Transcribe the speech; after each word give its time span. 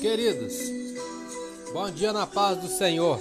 Queridos, 0.00 0.54
bom 1.72 1.90
dia 1.90 2.12
na 2.12 2.26
paz 2.26 2.58
do 2.58 2.68
Senhor. 2.68 3.18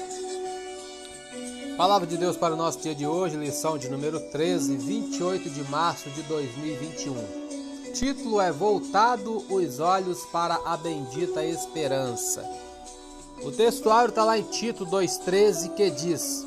Palavra 1.78 2.08
de 2.08 2.18
Deus 2.18 2.38
para 2.38 2.54
o 2.54 2.58
nosso 2.58 2.80
dia 2.80 2.94
de 2.94 3.08
hoje, 3.08 3.38
lição 3.38 3.78
de 3.78 3.90
número 3.90 4.20
13, 4.32 4.78
28 4.78 5.50
de 5.50 5.64
março 5.70 6.10
de 6.10 6.22
2021. 6.24 7.94
Título 7.94 8.40
é 8.40 8.52
Voltado 8.52 9.44
os 9.50 9.80
olhos 9.80 10.26
para 10.32 10.56
a 10.66 10.78
bendita 10.78 11.46
esperança. 11.46 12.44
O 13.44 13.52
textuário 13.52 14.10
está 14.10 14.24
lá 14.24 14.38
em 14.38 14.44
Tito 14.44 14.86
2,13 14.86 15.74
que 15.74 15.90
diz: 15.90 16.46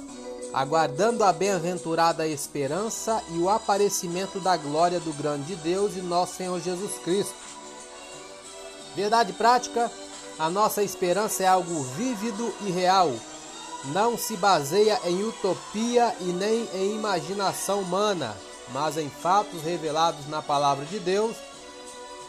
Aguardando 0.53 1.25
a 1.25 1.33
bem-aventurada 1.33 2.27
esperança 2.27 3.23
e 3.35 3.39
o 3.39 3.49
aparecimento 3.49 4.39
da 4.39 4.57
glória 4.57 5.01
do 5.01 5.13
grande 5.13 5.57
Deus 5.57 5.97
e 5.97 6.01
nosso 6.01 6.37
Senhor 6.37 6.61
Jesus 6.61 6.93
Cristo. 7.05 7.35
Verdade 8.95 9.33
prática 9.33 9.91
a 10.39 10.51
nossa 10.51 10.83
esperança 10.83 11.43
é 11.43 11.47
algo 11.47 11.83
vívido 11.97 12.53
e 12.63 12.71
real. 12.71 13.13
Não 13.87 14.17
se 14.17 14.37
baseia 14.37 14.99
em 15.05 15.23
utopia 15.23 16.15
e 16.21 16.25
nem 16.25 16.69
em 16.75 16.95
imaginação 16.95 17.81
humana, 17.81 18.35
mas 18.73 18.97
em 18.97 19.09
fatos 19.09 19.63
revelados 19.63 20.27
na 20.29 20.43
palavra 20.43 20.85
de 20.87 20.99
Deus 20.99 21.37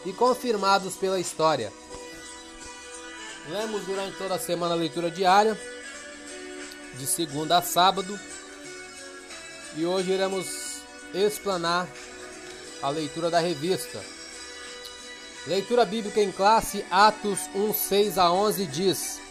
e 0.06 0.14
confirmados 0.14 0.96
pela 0.96 1.20
história. 1.20 1.72
Lemos 3.48 3.84
durante 3.86 4.18
toda 4.18 4.36
a 4.36 4.40
semana 4.40 4.74
a 4.74 4.78
leitura 4.78 5.10
diária, 5.10 5.60
de 6.96 7.06
segunda 7.08 7.58
a 7.58 7.62
sábado, 7.62 8.20
e 9.76 9.86
hoje 9.86 10.12
iremos 10.12 10.82
explanar 11.14 11.88
a 12.82 12.90
leitura 12.90 13.30
da 13.30 13.40
revista. 13.40 14.00
Leitura 15.48 15.86
bíblica 15.86 16.20
em 16.24 16.32
classe, 16.32 16.84
Atos 16.90 17.42
1, 17.54 17.72
6 17.72 18.18
a 18.18 18.32
11 18.32 18.66
diz: 18.66 19.22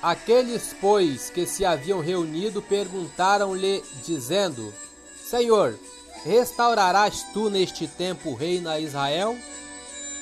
Aqueles, 0.00 0.72
pois, 0.80 1.30
que 1.30 1.46
se 1.46 1.64
haviam 1.64 2.00
reunido 2.00 2.62
perguntaram-lhe, 2.62 3.82
dizendo: 4.06 4.72
Senhor, 5.20 5.76
restaurarás 6.24 7.24
tu 7.34 7.50
neste 7.50 7.88
tempo 7.88 8.30
o 8.30 8.34
reino 8.36 8.68
a 8.68 8.78
Israel? 8.78 9.36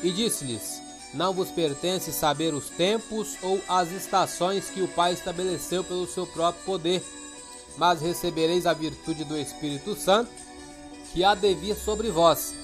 E 0.03 0.11
disse-lhes: 0.11 0.81
Não 1.13 1.35
vos 1.35 1.51
pertence 1.51 2.13
saber 2.13 2.55
os 2.55 2.71
tempos 2.71 3.37
ou 3.43 3.61
as 3.69 3.91
estações 3.93 4.71
que 4.71 4.81
o 4.81 4.89
Pai 4.89 5.13
estabeleceu 5.13 5.85
pelo 5.85 6.07
seu 6.07 6.27
próprio 6.27 6.65
poder, 6.65 7.03
mas 7.77 8.01
recebereis 8.01 8.65
a 8.65 8.73
virtude 8.73 9.23
do 9.23 9.37
Espírito 9.37 9.95
Santo, 9.95 10.31
que 11.13 11.23
há 11.23 11.35
de 11.35 11.55
vir 11.55 11.77
sobre 11.77 12.09
vós 12.09 12.55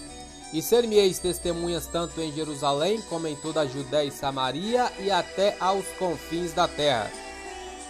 e 0.53 0.61
ser-me-eis 0.61 1.19
testemunhas 1.19 1.87
tanto 1.87 2.21
em 2.21 2.33
Jerusalém 2.33 3.01
como 3.09 3.27
em 3.27 3.35
toda 3.35 3.63
a 3.63 3.67
Judéia 3.67 4.09
e 4.09 4.11
Samaria 4.11 4.93
e 4.99 5.11
até 5.11 5.57
aos 5.59 5.87
confins 5.99 6.53
da 6.53 6.69
terra. 6.69 7.11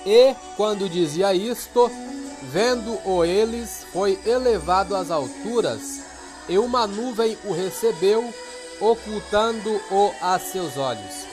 E, 0.07 0.35
quando 0.57 0.89
dizia 0.89 1.35
isto, 1.35 1.91
vendo-o 2.51 3.25
eles, 3.25 3.85
foi 3.93 4.19
elevado 4.27 4.97
às 4.97 5.11
alturas, 5.11 6.03
e 6.49 6.59
uma 6.59 6.87
nuvem 6.87 7.37
o 7.45 7.53
recebeu, 7.53 8.33
ocultando-o 8.81 10.13
a 10.21 10.39
seus 10.39 10.77
olhos. 10.77 11.27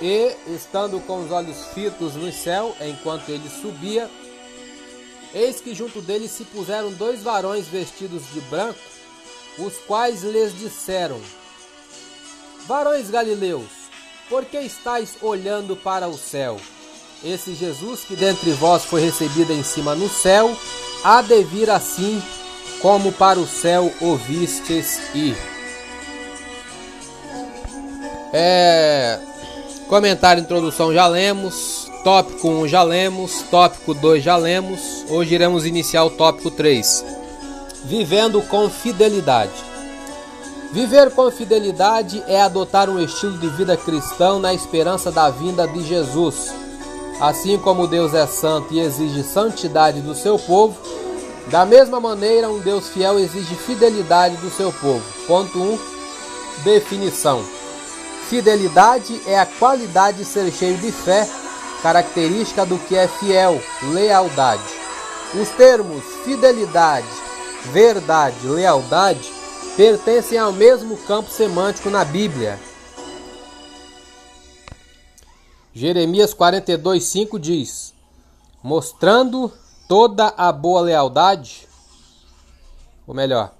E, 0.00 0.34
estando 0.54 1.00
com 1.00 1.24
os 1.24 1.30
olhos 1.30 1.66
fitos 1.74 2.14
no 2.14 2.32
céu, 2.32 2.74
enquanto 2.80 3.28
ele 3.28 3.48
subia, 3.48 4.10
eis 5.34 5.60
que 5.60 5.74
junto 5.74 6.00
dele 6.00 6.28
se 6.28 6.44
puseram 6.44 6.92
dois 6.92 7.22
varões 7.22 7.66
vestidos 7.66 8.22
de 8.32 8.40
branco, 8.42 8.93
os 9.58 9.74
quais 9.86 10.22
lhes 10.22 10.56
disseram: 10.58 11.20
Varões 12.66 13.10
galileus, 13.10 13.68
por 14.28 14.44
que 14.44 14.58
estáis 14.58 15.16
olhando 15.20 15.76
para 15.76 16.08
o 16.08 16.16
céu? 16.16 16.58
Esse 17.22 17.54
Jesus 17.54 18.00
que 18.00 18.16
dentre 18.16 18.52
vós 18.52 18.84
foi 18.84 19.00
recebido 19.00 19.52
em 19.52 19.62
cima 19.62 19.94
no 19.94 20.08
céu, 20.08 20.54
há 21.02 21.22
de 21.22 21.42
vir 21.44 21.70
assim 21.70 22.22
como 22.80 23.12
para 23.12 23.38
o 23.38 23.46
céu 23.46 23.92
ouvistes 24.00 25.00
ir. 25.14 25.36
É, 28.32 29.18
comentário 29.88 30.42
introdução 30.42 30.92
já 30.92 31.06
lemos, 31.06 31.90
tópico 32.02 32.48
1 32.48 32.68
já 32.68 32.82
lemos, 32.82 33.42
tópico 33.50 33.94
2 33.94 34.22
já 34.22 34.36
lemos. 34.36 35.04
Hoje 35.08 35.34
iremos 35.34 35.64
iniciar 35.64 36.04
o 36.04 36.10
tópico 36.10 36.50
3 36.50 37.23
vivendo 37.84 38.40
com 38.42 38.68
fidelidade. 38.70 39.52
Viver 40.72 41.10
com 41.12 41.30
fidelidade 41.30 42.22
é 42.26 42.40
adotar 42.40 42.90
um 42.90 42.98
estilo 42.98 43.38
de 43.38 43.48
vida 43.48 43.76
cristão 43.76 44.40
na 44.40 44.52
esperança 44.52 45.12
da 45.12 45.30
vinda 45.30 45.68
de 45.68 45.84
Jesus. 45.84 46.52
Assim 47.20 47.58
como 47.58 47.86
Deus 47.86 48.12
é 48.12 48.26
santo 48.26 48.74
e 48.74 48.80
exige 48.80 49.22
santidade 49.22 50.00
do 50.00 50.14
seu 50.14 50.36
povo, 50.36 50.76
da 51.46 51.64
mesma 51.64 52.00
maneira 52.00 52.50
um 52.50 52.58
Deus 52.58 52.88
fiel 52.88 53.18
exige 53.18 53.54
fidelidade 53.54 54.36
do 54.38 54.50
seu 54.50 54.72
povo. 54.72 55.04
Ponto 55.26 55.56
1. 55.56 55.62
Um, 55.62 55.78
definição. 56.64 57.44
Fidelidade 58.28 59.20
é 59.26 59.38
a 59.38 59.46
qualidade 59.46 60.18
de 60.18 60.24
ser 60.24 60.50
cheio 60.50 60.78
de 60.78 60.90
fé, 60.90 61.28
característica 61.82 62.64
do 62.64 62.78
que 62.78 62.96
é 62.96 63.06
fiel, 63.06 63.62
lealdade. 63.92 64.62
Os 65.34 65.50
termos 65.50 66.02
fidelidade, 66.24 67.06
verdade, 67.66 68.46
lealdade 68.46 69.32
pertencem 69.76 70.38
ao 70.38 70.52
mesmo 70.52 70.96
campo 70.98 71.30
semântico 71.30 71.90
na 71.90 72.04
Bíblia. 72.04 72.58
Jeremias 75.72 76.32
42:5 76.32 77.38
diz: 77.38 77.92
mostrando 78.62 79.52
toda 79.88 80.32
a 80.36 80.52
boa 80.52 80.80
lealdade, 80.80 81.68
ou 83.06 83.14
melhor, 83.14 83.52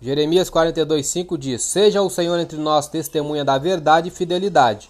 Jeremias 0.00 0.48
42:5 0.48 1.36
diz: 1.36 1.62
Seja 1.62 2.02
o 2.02 2.10
Senhor 2.10 2.38
entre 2.38 2.56
nós 2.58 2.88
testemunha 2.88 3.44
da 3.44 3.58
verdade 3.58 4.08
e 4.08 4.12
fidelidade. 4.12 4.88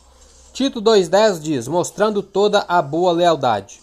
Tito 0.52 0.82
2:10 0.82 1.40
diz: 1.40 1.68
mostrando 1.68 2.22
toda 2.22 2.64
a 2.68 2.82
boa 2.82 3.12
lealdade. 3.12 3.80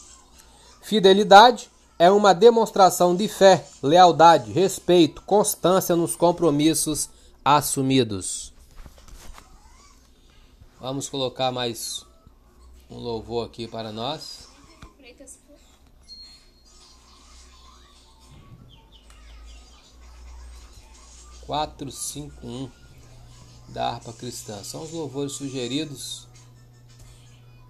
Fidelidade 0.81 1.69
é 1.97 2.09
uma 2.09 2.33
demonstração 2.33 3.15
de 3.15 3.27
fé, 3.27 3.67
lealdade, 3.81 4.51
respeito, 4.51 5.21
constância 5.21 5.95
nos 5.95 6.15
compromissos 6.15 7.09
assumidos. 7.43 8.51
Vamos 10.79 11.07
colocar 11.07 11.51
mais 11.51 12.05
um 12.89 12.97
louvor 12.97 13.45
aqui 13.45 13.67
para 13.67 13.91
nós. 13.91 14.51
Quatro, 21.45 21.91
cinco, 21.91 22.47
um 22.47 22.69
da 23.69 23.89
harpa 23.89 24.13
cristã. 24.13 24.63
São 24.63 24.83
os 24.83 24.91
louvores 24.91 25.33
sugeridos 25.33 26.27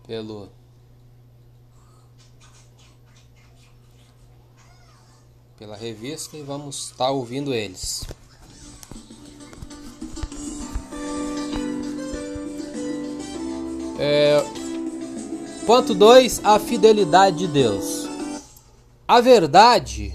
pelo 0.06 0.50
pela 5.64 5.78
revista 5.78 6.36
e 6.36 6.42
vamos 6.42 6.90
estar 6.90 7.10
ouvindo 7.10 7.54
eles. 7.54 8.04
É, 13.98 14.44
ponto 15.66 15.96
2: 15.96 16.42
A 16.44 16.60
fidelidade 16.60 17.38
de 17.38 17.48
Deus. 17.48 18.10
A 19.08 19.22
verdade 19.22 20.14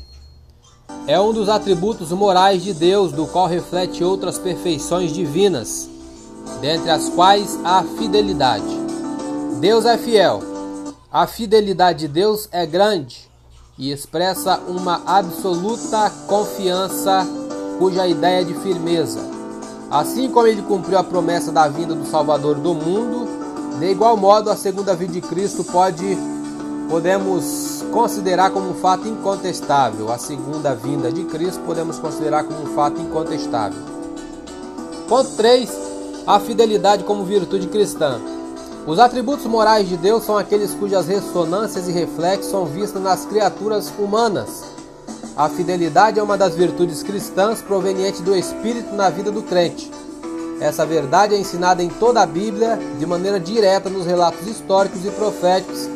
é 1.06 1.18
um 1.18 1.32
dos 1.32 1.48
atributos 1.48 2.12
morais 2.12 2.62
de 2.62 2.74
Deus, 2.74 3.10
do 3.10 3.26
qual 3.26 3.46
reflete 3.46 4.04
outras 4.04 4.36
perfeições 4.36 5.14
divinas, 5.14 5.88
dentre 6.60 6.90
as 6.90 7.08
quais 7.08 7.58
a 7.64 7.82
fidelidade. 7.96 8.76
Deus 9.62 9.86
é 9.86 9.96
fiel. 9.96 10.42
A 11.10 11.26
fidelidade 11.26 12.00
de 12.00 12.08
Deus 12.08 12.50
é 12.52 12.66
grande 12.66 13.27
e 13.78 13.92
expressa 13.92 14.60
uma 14.66 15.00
absoluta 15.06 16.10
confiança 16.26 17.24
cuja 17.78 18.08
ideia 18.08 18.40
é 18.40 18.44
de 18.44 18.54
firmeza. 18.54 19.20
Assim 19.88 20.28
como 20.28 20.46
ele 20.46 20.62
cumpriu 20.62 20.98
a 20.98 21.04
promessa 21.04 21.52
da 21.52 21.68
vinda 21.68 21.94
do 21.94 22.04
Salvador 22.04 22.56
do 22.56 22.74
mundo, 22.74 23.28
de 23.78 23.86
igual 23.86 24.16
modo 24.16 24.50
a 24.50 24.56
segunda 24.56 24.94
vinda 24.96 25.12
de 25.12 25.20
Cristo 25.20 25.62
pode 25.64 26.18
podemos 26.90 27.84
considerar 27.92 28.50
como 28.50 28.70
um 28.70 28.74
fato 28.74 29.06
incontestável. 29.06 30.10
A 30.10 30.18
segunda 30.18 30.74
vinda 30.74 31.12
de 31.12 31.24
Cristo 31.24 31.60
podemos 31.64 31.98
considerar 31.98 32.44
como 32.44 32.62
um 32.62 32.74
fato 32.74 33.00
incontestável. 33.00 33.80
Ponto 35.08 35.30
3. 35.36 35.70
A 36.26 36.40
fidelidade 36.40 37.04
como 37.04 37.24
virtude 37.24 37.68
cristã. 37.68 38.18
Os 38.86 38.98
atributos 38.98 39.44
morais 39.46 39.88
de 39.88 39.96
Deus 39.96 40.24
são 40.24 40.36
aqueles 40.36 40.74
cujas 40.74 41.06
ressonâncias 41.06 41.88
e 41.88 41.92
reflexos 41.92 42.50
são 42.50 42.64
vistas 42.64 43.02
nas 43.02 43.24
criaturas 43.24 43.92
humanas. 43.98 44.64
A 45.36 45.48
fidelidade 45.48 46.18
é 46.18 46.22
uma 46.22 46.36
das 46.36 46.54
virtudes 46.54 47.02
cristãs 47.02 47.62
proveniente 47.62 48.22
do 48.22 48.34
Espírito 48.34 48.94
na 48.94 49.10
vida 49.10 49.30
do 49.30 49.42
crente. 49.42 49.90
Essa 50.60 50.84
verdade 50.84 51.34
é 51.34 51.38
ensinada 51.38 51.82
em 51.82 51.88
toda 51.88 52.20
a 52.20 52.26
Bíblia 52.26 52.78
de 52.98 53.06
maneira 53.06 53.38
direta 53.38 53.88
nos 53.88 54.06
relatos 54.06 54.46
históricos 54.46 55.04
e 55.04 55.10
proféticos, 55.10 55.88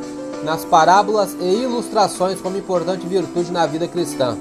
nas 0.44 0.64
parábolas 0.64 1.36
e 1.40 1.62
ilustrações 1.62 2.40
como 2.40 2.56
importante 2.56 3.06
virtude 3.06 3.50
na 3.50 3.66
vida 3.66 3.88
cristã. 3.88 4.36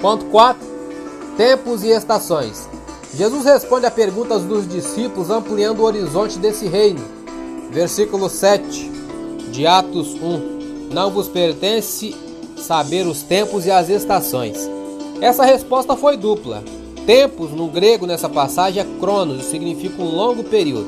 Ponto 0.00 0.24
4. 0.26 0.66
Tempos 1.36 1.82
e 1.82 1.88
estações. 1.88 2.68
Jesus 3.14 3.44
responde 3.44 3.86
a 3.86 3.90
perguntas 3.90 4.42
dos 4.42 4.66
discípulos 4.66 5.30
ampliando 5.30 5.80
o 5.80 5.84
horizonte 5.84 6.38
desse 6.38 6.66
reino. 6.66 7.13
Versículo 7.74 8.30
7 8.30 8.88
de 9.50 9.66
Atos 9.66 10.14
1. 10.14 10.92
Não 10.94 11.10
vos 11.10 11.26
pertence 11.26 12.14
saber 12.56 13.04
os 13.04 13.22
tempos 13.22 13.66
e 13.66 13.70
as 13.72 13.88
estações. 13.88 14.70
Essa 15.20 15.44
resposta 15.44 15.96
foi 15.96 16.16
dupla. 16.16 16.62
Tempos, 17.04 17.50
no 17.50 17.66
grego, 17.66 18.06
nessa 18.06 18.28
passagem, 18.28 18.80
é 18.80 18.86
cronos, 19.00 19.46
significa 19.46 20.00
um 20.00 20.08
longo 20.08 20.44
período. 20.44 20.86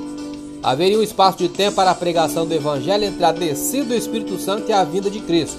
Haveria 0.63 0.97
um 0.97 1.03
espaço 1.03 1.39
de 1.39 1.49
tempo 1.49 1.75
para 1.75 1.91
a 1.91 1.95
pregação 1.95 2.47
do 2.47 2.55
Evangelho 2.55 3.05
entre 3.05 3.25
a 3.25 3.33
descida 3.33 3.87
do 3.87 3.95
Espírito 3.95 4.39
Santo 4.39 4.71
e 4.71 4.73
a 4.73 4.85
vinda 4.85 5.11
de 5.11 5.19
Cristo. 5.19 5.59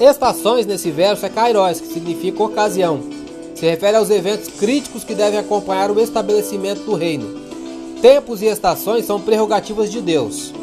Estações 0.00 0.66
nesse 0.66 0.90
verso 0.90 1.24
é 1.24 1.28
kairos, 1.28 1.80
que 1.80 1.86
significa 1.86 2.42
ocasião. 2.42 3.00
Se 3.54 3.64
refere 3.64 3.96
aos 3.96 4.10
eventos 4.10 4.48
críticos 4.48 5.04
que 5.04 5.14
devem 5.14 5.38
acompanhar 5.38 5.88
o 5.88 6.00
estabelecimento 6.00 6.82
do 6.82 6.96
reino. 6.96 7.39
Tempos 8.00 8.40
e 8.40 8.46
estações 8.46 9.04
são 9.04 9.20
prerrogativas 9.20 9.90
de 9.90 10.00
Deus. 10.00 10.54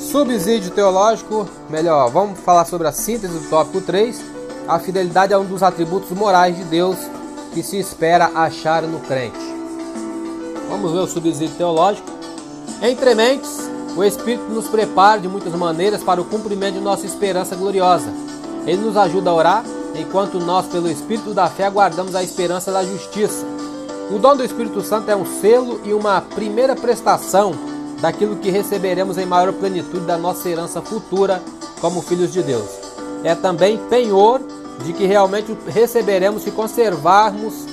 Subsídio 0.00 0.72
teológico, 0.72 1.48
melhor, 1.68 2.10
vamos 2.10 2.40
falar 2.40 2.64
sobre 2.64 2.88
a 2.88 2.92
síntese 2.92 3.32
do 3.32 3.48
tópico 3.48 3.80
3. 3.80 4.20
A 4.66 4.80
fidelidade 4.80 5.32
é 5.32 5.38
um 5.38 5.44
dos 5.44 5.62
atributos 5.62 6.10
morais 6.10 6.56
de 6.56 6.64
Deus 6.64 6.96
que 7.54 7.62
se 7.62 7.78
espera 7.78 8.32
achar 8.34 8.82
no 8.82 8.98
crente. 8.98 9.38
Vamos 10.68 10.90
ver 10.90 10.98
o 10.98 11.06
subsídio 11.06 11.54
teológico. 11.54 12.10
Entre 12.82 13.14
mentes, 13.14 13.70
o 13.96 14.02
Espírito 14.02 14.50
nos 14.50 14.66
prepara 14.66 15.20
de 15.20 15.28
muitas 15.28 15.54
maneiras 15.54 16.02
para 16.02 16.20
o 16.20 16.24
cumprimento 16.24 16.74
de 16.74 16.80
nossa 16.80 17.06
esperança 17.06 17.54
gloriosa. 17.54 18.12
Ele 18.66 18.82
nos 18.82 18.96
ajuda 18.96 19.30
a 19.30 19.34
orar, 19.34 19.64
enquanto 19.94 20.40
nós, 20.40 20.66
pelo 20.66 20.90
Espírito 20.90 21.32
da 21.32 21.48
fé, 21.48 21.66
aguardamos 21.66 22.16
a 22.16 22.24
esperança 22.24 22.72
da 22.72 22.82
justiça. 22.82 23.46
O 24.12 24.18
dom 24.18 24.34
do 24.34 24.44
Espírito 24.44 24.82
Santo 24.82 25.08
é 25.08 25.14
um 25.14 25.24
selo 25.24 25.80
e 25.84 25.94
uma 25.94 26.20
primeira 26.20 26.74
prestação 26.74 27.54
daquilo 28.00 28.34
que 28.36 28.50
receberemos 28.50 29.16
em 29.16 29.24
maior 29.24 29.52
plenitude 29.52 30.04
da 30.04 30.18
nossa 30.18 30.48
herança 30.48 30.82
futura 30.82 31.40
como 31.80 32.02
filhos 32.02 32.32
de 32.32 32.42
Deus. 32.42 32.68
É 33.22 33.36
também 33.36 33.78
penhor 33.88 34.40
de 34.84 34.92
que 34.92 35.06
realmente 35.06 35.56
receberemos 35.68 36.42
se 36.42 36.50
conservarmos 36.50 37.66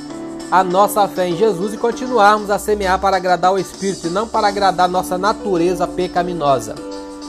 a 0.51 0.63
nossa 0.63 1.07
fé 1.07 1.27
em 1.27 1.35
Jesus 1.35 1.73
e 1.73 1.77
continuarmos 1.77 2.51
a 2.51 2.59
semear 2.59 2.99
para 2.99 3.17
agradar 3.17 3.53
o 3.53 3.57
Espírito 3.57 4.05
e 4.05 4.11
não 4.11 4.27
para 4.27 4.47
agradar 4.47 4.87
nossa 4.87 5.17
natureza 5.17 5.87
pecaminosa. 5.87 6.75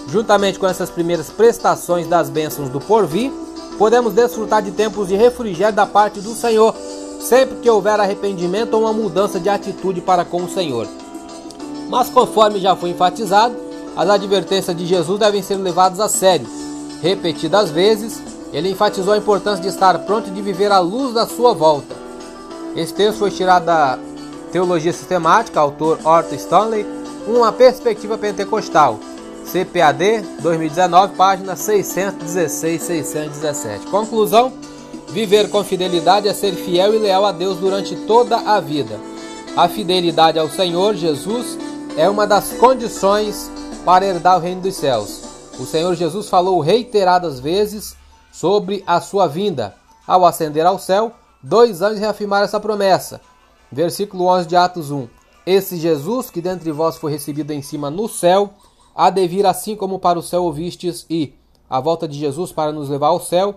Juntamente 0.08 0.58
com 0.58 0.66
essas 0.66 0.90
primeiras 0.90 1.30
prestações 1.30 2.06
das 2.06 2.28
bênçãos 2.28 2.68
do 2.68 2.78
porvir, 2.80 3.32
podemos 3.78 4.12
desfrutar 4.12 4.60
de 4.60 4.70
tempos 4.70 5.08
de 5.08 5.16
refrigério 5.16 5.74
da 5.74 5.86
parte 5.86 6.20
do 6.20 6.34
Senhor, 6.34 6.74
sempre 7.28 7.56
que 7.56 7.68
houver 7.68 8.00
arrependimento 8.00 8.72
ou 8.72 8.80
uma 8.80 8.92
mudança 8.92 9.38
de 9.38 9.50
atitude 9.50 10.00
para 10.00 10.24
com 10.24 10.44
o 10.44 10.48
Senhor. 10.48 10.88
Mas 11.90 12.08
conforme 12.08 12.58
já 12.58 12.74
foi 12.74 12.88
enfatizado, 12.90 13.54
as 13.94 14.08
advertências 14.08 14.74
de 14.74 14.86
Jesus 14.86 15.20
devem 15.20 15.42
ser 15.42 15.56
levadas 15.56 16.00
a 16.00 16.08
sério. 16.08 16.46
Repetidas 17.02 17.68
vezes, 17.70 18.22
ele 18.50 18.70
enfatizou 18.70 19.12
a 19.12 19.18
importância 19.18 19.60
de 19.60 19.68
estar 19.68 19.98
pronto 20.00 20.28
e 20.28 20.32
de 20.32 20.40
viver 20.40 20.72
à 20.72 20.78
luz 20.78 21.12
da 21.12 21.26
sua 21.26 21.52
volta. 21.52 21.94
Esse 22.74 22.94
texto 22.94 23.18
foi 23.18 23.30
tirado 23.30 23.66
da 23.66 23.98
Teologia 24.50 24.94
Sistemática, 24.94 25.60
autor 25.60 25.98
Arthur 26.06 26.36
Stanley, 26.36 26.86
uma 27.26 27.52
perspectiva 27.52 28.16
pentecostal. 28.16 28.98
CPAD 29.44 30.22
2019, 30.40 31.14
página 31.14 31.56
616-617. 31.56 33.84
Conclusão: 33.90 34.50
Viver 35.10 35.48
com 35.48 35.64
fidelidade 35.64 36.28
é 36.28 36.34
ser 36.34 36.52
fiel 36.52 36.94
e 36.94 36.98
leal 36.98 37.24
a 37.24 37.32
Deus 37.32 37.56
durante 37.58 37.96
toda 37.96 38.36
a 38.36 38.60
vida. 38.60 39.00
A 39.56 39.66
fidelidade 39.66 40.38
ao 40.38 40.50
Senhor 40.50 40.94
Jesus 40.94 41.58
é 41.96 42.08
uma 42.10 42.26
das 42.26 42.52
condições 42.52 43.50
para 43.86 44.04
herdar 44.04 44.36
o 44.36 44.40
reino 44.40 44.60
dos 44.60 44.76
céus. 44.76 45.22
O 45.58 45.64
Senhor 45.64 45.94
Jesus 45.94 46.28
falou 46.28 46.60
reiteradas 46.60 47.40
vezes 47.40 47.96
sobre 48.30 48.84
a 48.86 49.00
sua 49.00 49.26
vinda. 49.26 49.74
Ao 50.06 50.26
ascender 50.26 50.66
ao 50.66 50.78
céu, 50.78 51.12
dois 51.42 51.80
anjos 51.80 52.00
reafirmaram 52.00 52.44
essa 52.44 52.60
promessa. 52.60 53.20
Versículo 53.72 54.26
11 54.26 54.46
de 54.46 54.56
Atos 54.56 54.90
1. 54.90 55.08
Esse 55.46 55.78
Jesus 55.78 56.30
que 56.30 56.42
dentre 56.42 56.70
vós 56.70 56.98
foi 56.98 57.12
recebido 57.12 57.50
em 57.52 57.62
cima 57.62 57.90
no 57.90 58.10
céu, 58.10 58.50
há 58.94 59.08
de 59.08 59.26
vir 59.26 59.46
assim 59.46 59.74
como 59.74 59.98
para 59.98 60.18
o 60.18 60.22
céu 60.22 60.44
ouvistes, 60.44 61.06
e 61.08 61.32
a 61.68 61.80
volta 61.80 62.06
de 62.06 62.18
Jesus 62.18 62.52
para 62.52 62.72
nos 62.72 62.90
levar 62.90 63.08
ao 63.08 63.20
céu 63.20 63.56